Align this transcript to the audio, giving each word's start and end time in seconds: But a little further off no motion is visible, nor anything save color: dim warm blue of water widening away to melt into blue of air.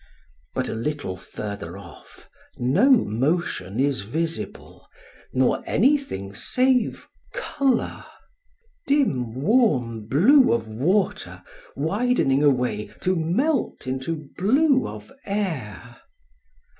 But 0.55 0.67
a 0.67 0.73
little 0.73 1.15
further 1.15 1.77
off 1.77 2.27
no 2.57 2.89
motion 2.89 3.79
is 3.79 4.01
visible, 4.01 4.87
nor 5.31 5.61
anything 5.67 6.33
save 6.33 7.07
color: 7.35 8.03
dim 8.87 9.35
warm 9.35 10.07
blue 10.07 10.53
of 10.53 10.67
water 10.67 11.43
widening 11.75 12.43
away 12.43 12.87
to 13.01 13.15
melt 13.15 13.85
into 13.85 14.27
blue 14.39 14.87
of 14.87 15.11
air. 15.23 15.97